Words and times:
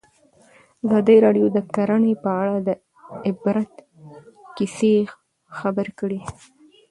ازادي 0.85 1.17
راډیو 1.25 1.45
د 1.55 1.57
کرهنه 1.73 2.13
په 2.23 2.29
اړه 2.41 2.55
د 2.67 2.69
عبرت 3.27 3.73
کیسې 4.57 4.95
خبر 5.57 5.87
کړي. 5.99 6.19